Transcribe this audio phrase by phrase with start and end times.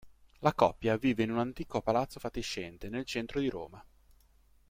[0.39, 3.85] La coppia vive in un antico palazzo fatiscente nel centro di Roma.